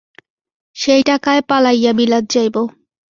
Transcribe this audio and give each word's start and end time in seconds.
সেই 0.75 1.01
টাকায় 1.03 1.41
পালাইয়া 1.41 1.91
বিলাত 1.93 2.25
যাইব। 2.29 2.55